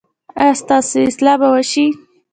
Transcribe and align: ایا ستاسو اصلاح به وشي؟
ایا 0.39 0.53
ستاسو 0.61 0.97
اصلاح 1.09 1.35
به 1.41 1.47
وشي؟ 1.53 1.85